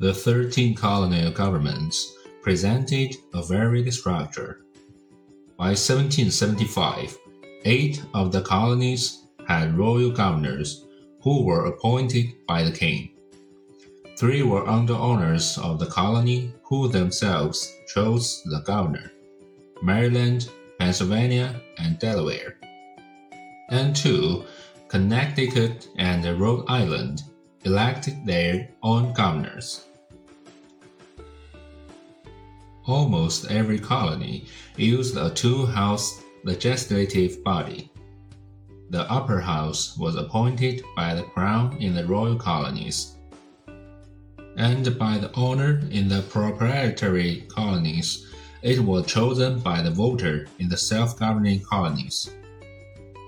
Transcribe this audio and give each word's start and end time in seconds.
The 0.00 0.14
13 0.14 0.74
colonial 0.76 1.30
governments 1.30 2.14
presented 2.40 3.16
a 3.34 3.42
varied 3.42 3.92
structure. 3.92 4.62
By 5.58 5.76
1775, 5.76 7.18
eight 7.66 8.02
of 8.14 8.32
the 8.32 8.40
colonies 8.40 9.26
had 9.46 9.76
royal 9.76 10.10
governors 10.10 10.86
who 11.20 11.44
were 11.44 11.66
appointed 11.66 12.32
by 12.48 12.62
the 12.62 12.72
king. 12.72 13.10
Three 14.16 14.42
were 14.42 14.66
under 14.66 14.94
owners 14.94 15.58
of 15.58 15.78
the 15.78 15.84
colony 15.84 16.54
who 16.62 16.88
themselves 16.88 17.70
chose 17.86 18.42
the 18.44 18.60
governor 18.60 19.12
Maryland, 19.82 20.48
Pennsylvania, 20.78 21.60
and 21.76 21.98
Delaware. 21.98 22.56
And 23.68 23.94
two, 23.94 24.44
Connecticut 24.88 25.88
and 25.98 26.24
Rhode 26.40 26.64
Island, 26.68 27.24
elected 27.64 28.24
their 28.24 28.70
own 28.82 29.12
governors. 29.12 29.88
Almost 32.90 33.52
every 33.52 33.78
colony 33.78 34.46
used 34.76 35.16
a 35.16 35.30
two 35.30 35.64
house 35.64 36.24
legislative 36.42 37.44
body. 37.44 37.92
The 38.90 39.08
upper 39.08 39.38
house 39.38 39.96
was 39.96 40.16
appointed 40.16 40.82
by 40.96 41.14
the 41.14 41.22
crown 41.22 41.76
in 41.78 41.94
the 41.94 42.04
royal 42.04 42.34
colonies, 42.34 43.16
and 44.56 44.98
by 44.98 45.18
the 45.18 45.32
owner 45.34 45.80
in 45.92 46.08
the 46.08 46.22
proprietary 46.22 47.42
colonies. 47.42 48.26
It 48.62 48.80
was 48.80 49.06
chosen 49.06 49.60
by 49.60 49.82
the 49.82 49.92
voter 49.92 50.48
in 50.58 50.68
the 50.68 50.76
self 50.76 51.16
governing 51.16 51.60
colonies. 51.60 52.28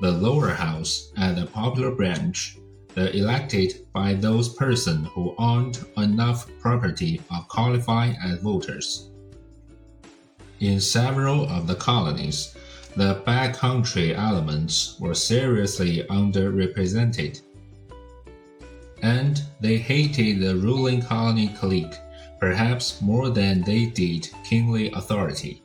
The 0.00 0.10
lower 0.10 0.48
house 0.48 1.12
and 1.16 1.38
the 1.38 1.46
popular 1.46 1.92
branch 1.92 2.58
the 2.96 3.16
elected 3.16 3.86
by 3.92 4.14
those 4.14 4.54
persons 4.54 5.06
who 5.14 5.36
owned 5.38 5.86
enough 5.98 6.50
property 6.58 7.20
or 7.30 7.46
qualify 7.48 8.12
as 8.24 8.40
voters. 8.40 9.11
In 10.62 10.78
several 10.80 11.48
of 11.48 11.66
the 11.66 11.74
colonies, 11.74 12.54
the 12.94 13.20
backcountry 13.26 14.16
elements 14.16 14.94
were 15.00 15.12
seriously 15.12 16.04
underrepresented, 16.08 17.40
and 19.02 19.42
they 19.60 19.76
hated 19.78 20.38
the 20.40 20.54
ruling 20.54 21.02
colony 21.02 21.48
clique 21.48 21.96
perhaps 22.38 23.02
more 23.02 23.28
than 23.28 23.62
they 23.62 23.86
did 23.86 24.28
kingly 24.44 24.92
authority. 24.92 25.64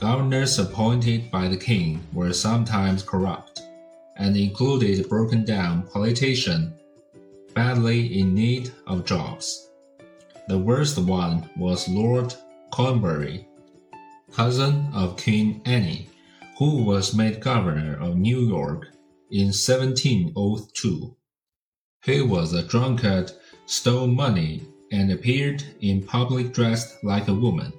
Governors 0.00 0.58
appointed 0.58 1.30
by 1.30 1.46
the 1.46 1.56
king 1.56 2.04
were 2.12 2.32
sometimes 2.32 3.04
corrupt, 3.04 3.62
and 4.16 4.36
included 4.36 5.08
broken 5.08 5.44
down 5.44 5.86
politicians 5.86 6.72
badly 7.54 8.18
in 8.18 8.34
need 8.34 8.72
of 8.88 9.04
jobs. 9.04 9.70
The 10.48 10.58
worst 10.58 10.98
one 10.98 11.48
was 11.56 11.88
Lord 11.88 12.34
Cornbury, 12.72 13.46
cousin 14.32 14.88
of 14.94 15.16
Queen 15.16 15.60
Anne, 15.64 16.06
who 16.58 16.82
was 16.82 17.14
made 17.14 17.40
governor 17.40 17.96
of 18.00 18.16
New 18.16 18.40
York 18.40 18.88
in 19.30 19.46
1702. 19.46 21.16
He 22.04 22.22
was 22.22 22.52
a 22.52 22.62
drunkard, 22.62 23.32
stole 23.66 24.06
money, 24.06 24.62
and 24.90 25.10
appeared 25.12 25.62
in 25.80 26.04
public 26.04 26.52
dressed 26.52 27.02
like 27.04 27.28
a 27.28 27.34
woman. 27.34 27.72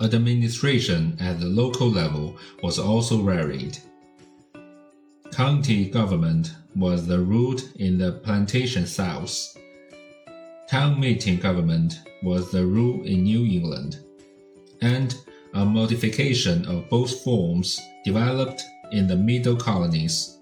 Administration 0.00 1.16
at 1.20 1.40
the 1.40 1.46
local 1.46 1.90
level 1.90 2.36
was 2.62 2.78
also 2.78 3.20
varied. 3.22 3.76
County 5.32 5.90
government 5.90 6.54
was 6.76 7.06
the 7.06 7.18
root 7.18 7.68
in 7.76 7.98
the 7.98 8.12
plantation 8.12 8.86
South. 8.86 9.56
Town 10.78 11.00
meeting 11.00 11.38
government 11.38 12.02
was 12.22 12.52
the 12.52 12.64
rule 12.64 13.02
in 13.02 13.24
New 13.24 13.44
England, 13.44 13.98
and 14.80 15.12
a 15.52 15.64
modification 15.64 16.64
of 16.66 16.88
both 16.88 17.24
forms 17.24 17.80
developed 18.04 18.62
in 18.92 19.08
the 19.08 19.16
middle 19.16 19.56
colonies. 19.56 20.38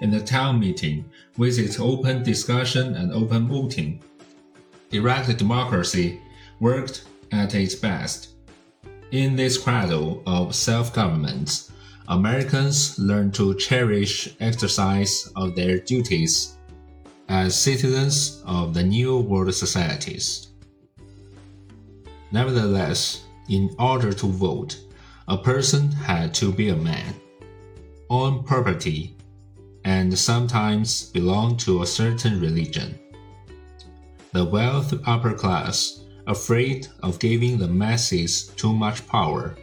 In 0.00 0.10
the 0.10 0.20
town 0.20 0.58
meeting, 0.58 1.04
with 1.36 1.58
its 1.58 1.78
open 1.78 2.22
discussion 2.22 2.94
and 2.94 3.12
open 3.12 3.46
voting, 3.46 4.02
direct 4.88 5.36
democracy 5.36 6.18
worked 6.58 7.04
at 7.30 7.54
its 7.54 7.74
best. 7.74 8.30
In 9.10 9.36
this 9.36 9.58
cradle 9.58 10.22
of 10.26 10.54
self 10.54 10.94
government, 10.94 11.70
Americans 12.08 12.98
learned 12.98 13.34
to 13.34 13.54
cherish 13.56 14.34
exercise 14.40 15.30
of 15.36 15.54
their 15.54 15.76
duties 15.78 16.55
as 17.28 17.58
citizens 17.58 18.42
of 18.46 18.74
the 18.74 18.82
New 18.82 19.18
World 19.18 19.54
societies. 19.54 20.48
Nevertheless, 22.32 23.24
in 23.48 23.74
order 23.78 24.12
to 24.12 24.26
vote, 24.26 24.78
a 25.28 25.38
person 25.38 25.90
had 25.90 26.34
to 26.34 26.52
be 26.52 26.68
a 26.68 26.76
man, 26.76 27.14
own 28.10 28.44
property, 28.44 29.16
and 29.84 30.16
sometimes 30.18 31.10
belong 31.10 31.56
to 31.58 31.82
a 31.82 31.86
certain 31.86 32.40
religion. 32.40 32.98
The 34.32 34.44
wealthy 34.44 34.98
upper 35.06 35.32
class, 35.34 36.02
afraid 36.26 36.88
of 37.02 37.18
giving 37.18 37.58
the 37.58 37.68
masses 37.68 38.48
too 38.56 38.72
much 38.72 39.06
power, 39.06 39.56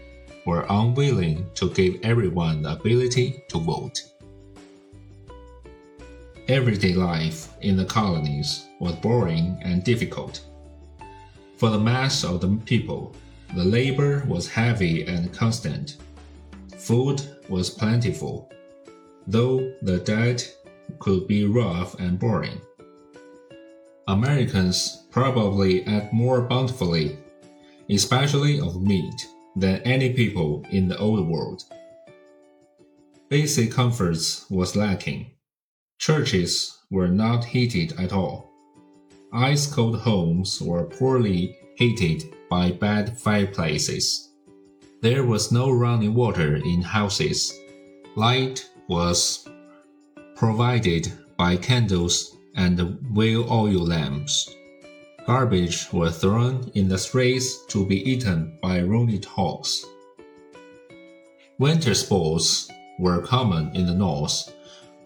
were 0.45 0.65
unwilling 0.69 1.45
to 1.55 1.69
give 1.69 1.99
everyone 2.03 2.63
the 2.63 2.73
ability 2.73 3.43
to 3.49 3.59
vote. 3.59 4.01
Everyday 6.49 6.93
life 6.93 7.53
in 7.61 7.77
the 7.77 7.85
colonies 7.85 8.67
was 8.79 8.95
boring 8.95 9.57
and 9.61 9.81
difficult. 9.81 10.41
For 11.55 11.69
the 11.69 11.79
mass 11.79 12.25
of 12.25 12.41
the 12.41 12.59
people, 12.65 13.15
the 13.55 13.63
labor 13.63 14.25
was 14.27 14.49
heavy 14.49 15.05
and 15.05 15.31
constant. 15.31 15.95
Food 16.77 17.21
was 17.47 17.69
plentiful, 17.69 18.51
though 19.25 19.73
the 19.83 19.99
diet 19.99 20.57
could 20.99 21.29
be 21.29 21.45
rough 21.45 21.97
and 21.97 22.19
boring. 22.19 22.59
Americans 24.09 25.05
probably 25.11 25.87
ate 25.87 26.11
more 26.11 26.41
bountifully, 26.41 27.19
especially 27.89 28.59
of 28.59 28.83
meat, 28.83 29.29
than 29.55 29.81
any 29.83 30.11
people 30.11 30.65
in 30.71 30.89
the 30.89 30.97
Old 30.97 31.25
World. 31.25 31.63
Basic 33.29 33.71
comforts 33.71 34.45
was 34.49 34.75
lacking 34.75 35.31
Churches 36.05 36.79
were 36.91 37.07
not 37.07 37.45
heated 37.45 37.93
at 37.97 38.11
all. 38.11 38.51
Ice 39.31 39.73
cold 39.73 40.01
homes 40.01 40.61
were 40.61 40.83
poorly 40.83 41.55
heated 41.77 42.35
by 42.49 42.71
bad 42.71 43.17
fireplaces. 43.17 44.33
There 45.01 45.23
was 45.23 45.53
no 45.53 45.71
running 45.71 46.13
water 46.13 46.57
in 46.57 46.81
houses. 46.81 47.57
Light 48.17 48.69
was 48.89 49.47
provided 50.35 51.09
by 51.37 51.55
candles 51.55 52.35
and 52.53 52.99
whale 53.15 53.47
oil 53.49 53.85
lamps. 53.87 54.53
Garbage 55.25 55.87
was 55.93 56.17
thrown 56.17 56.69
in 56.75 56.89
the 56.89 56.97
streets 56.97 57.65
to 57.67 57.85
be 57.85 58.03
eaten 58.11 58.57
by 58.61 58.81
road 58.81 59.23
hogs. 59.23 59.85
Winter 61.59 61.93
sports 61.93 62.69
were 62.99 63.21
common 63.21 63.73
in 63.73 63.85
the 63.85 63.95
north 63.95 64.53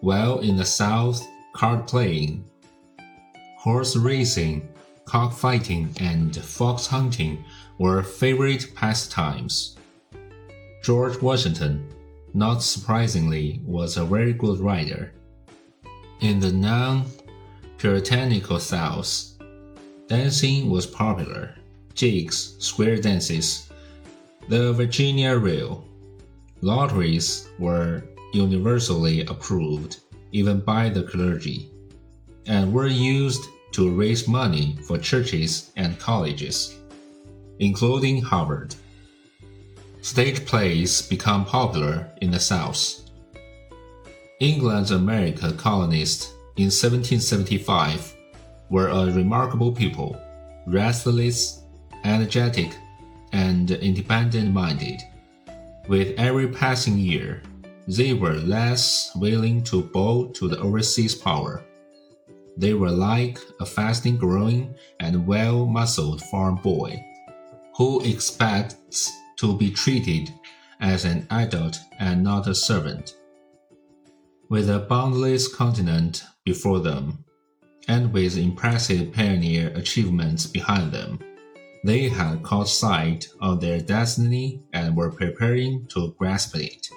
while 0.00 0.38
in 0.40 0.56
the 0.56 0.64
South, 0.64 1.26
card 1.52 1.86
playing, 1.86 2.44
horse 3.56 3.96
racing, 3.96 4.68
cockfighting, 5.04 5.90
and 6.00 6.36
fox 6.36 6.86
hunting 6.86 7.44
were 7.78 8.02
favorite 8.02 8.74
pastimes. 8.74 9.76
George 10.82 11.20
Washington, 11.20 11.88
not 12.34 12.62
surprisingly, 12.62 13.60
was 13.64 13.96
a 13.96 14.04
very 14.04 14.32
good 14.32 14.60
rider. 14.60 15.12
In 16.20 16.40
the 16.40 16.52
non 16.52 17.04
puritanical 17.78 18.58
South, 18.58 19.32
dancing 20.08 20.70
was 20.70 20.86
popular 20.86 21.54
jigs, 21.94 22.54
square 22.60 22.96
dances, 22.96 23.68
the 24.48 24.72
Virginia 24.72 25.36
reel. 25.36 25.84
Lotteries 26.60 27.48
were 27.58 28.04
universally 28.32 29.24
approved, 29.26 29.98
even 30.32 30.60
by 30.60 30.88
the 30.88 31.02
clergy, 31.02 31.70
and 32.46 32.72
were 32.72 32.86
used 32.86 33.44
to 33.72 33.90
raise 33.90 34.28
money 34.28 34.76
for 34.82 34.98
churches 34.98 35.70
and 35.76 35.98
colleges, 35.98 36.76
including 37.58 38.22
Harvard. 38.22 38.74
Stage 40.00 40.44
plays 40.46 41.02
become 41.02 41.44
popular 41.44 42.10
in 42.20 42.30
the 42.30 42.40
South. 42.40 43.02
England's 44.40 44.92
American 44.92 45.56
colonists 45.56 46.32
in 46.56 46.66
1775 46.66 48.14
were 48.70 48.88
a 48.88 49.12
remarkable 49.12 49.72
people, 49.72 50.16
restless, 50.66 51.62
energetic, 52.04 52.74
and 53.32 53.70
independent 53.70 54.52
minded. 54.52 55.02
With 55.88 56.18
every 56.18 56.48
passing 56.48 56.98
year, 56.98 57.42
they 57.88 58.12
were 58.12 58.34
less 58.34 59.10
willing 59.16 59.64
to 59.64 59.82
bow 59.82 60.26
to 60.34 60.46
the 60.46 60.58
overseas 60.60 61.14
power. 61.14 61.64
They 62.58 62.74
were 62.74 62.90
like 62.90 63.38
a 63.60 63.66
fast 63.66 64.06
growing 64.18 64.74
and 65.00 65.26
well 65.26 65.64
muscled 65.64 66.22
farm 66.24 66.56
boy 66.56 67.02
who 67.76 68.00
expects 68.04 69.10
to 69.36 69.56
be 69.56 69.70
treated 69.70 70.30
as 70.80 71.06
an 71.06 71.26
adult 71.30 71.78
and 71.98 72.22
not 72.22 72.46
a 72.46 72.54
servant. 72.54 73.16
With 74.50 74.68
a 74.68 74.80
boundless 74.80 75.52
continent 75.52 76.24
before 76.44 76.80
them, 76.80 77.24
and 77.86 78.12
with 78.12 78.36
impressive 78.36 79.12
pioneer 79.14 79.68
achievements 79.74 80.46
behind 80.46 80.92
them, 80.92 81.20
they 81.84 82.08
had 82.08 82.42
caught 82.42 82.68
sight 82.68 83.28
of 83.40 83.60
their 83.60 83.80
destiny 83.80 84.62
and 84.74 84.94
were 84.94 85.10
preparing 85.10 85.86
to 85.86 86.14
grasp 86.18 86.54
it. 86.56 86.88